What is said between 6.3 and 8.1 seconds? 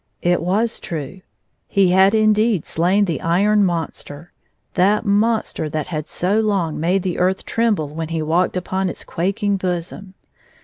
long made the earth tremble when